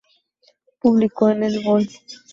Publicó 0.79 1.29
en 1.29 1.43
el 1.43 1.63
Bol. 1.63 1.87